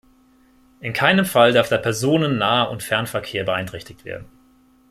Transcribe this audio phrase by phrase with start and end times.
[0.79, 4.25] In keinem Fall darf der Personennahund -fernverkehr beeinträchtigt werden.